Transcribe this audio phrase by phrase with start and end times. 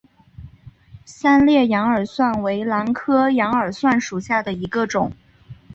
[1.05, 5.11] 三裂羊耳蒜为兰科羊耳蒜属下的一个种。